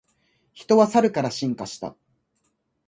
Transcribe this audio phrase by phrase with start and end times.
[0.51, 1.95] 人はサルから進化した